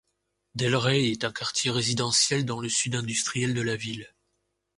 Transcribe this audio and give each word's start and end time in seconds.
Delray 0.55 1.11
est 1.11 1.23
un 1.25 1.31
quartier 1.31 1.69
résidentiel 1.69 2.43
dans 2.43 2.59
le 2.59 2.69
sud 2.69 2.95
industriel 2.95 3.53
de 3.53 3.61
la 3.61 3.75
ville. 3.75 4.11